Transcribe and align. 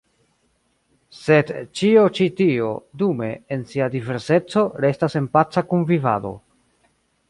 Sed 1.17 1.51
ĉio 1.81 2.07
ĉi 2.21 2.27
tio, 2.41 2.71
dume, 3.03 3.31
en 3.57 3.69
sia 3.75 3.93
diverseco 3.99 4.67
restas 4.89 5.23
en 5.23 5.33
paca 5.39 5.69
kunvivado. 5.75 6.39